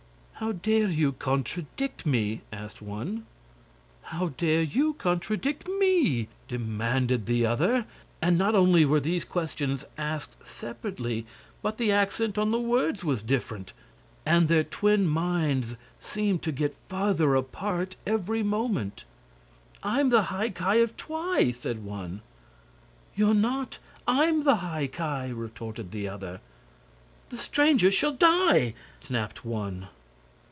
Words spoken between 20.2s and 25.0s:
High Ki of Twi!" said one. "You're not! I'M the High